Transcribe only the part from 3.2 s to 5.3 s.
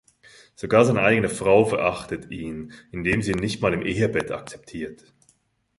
sie ihn nicht mal im Ehebett akzeptiert.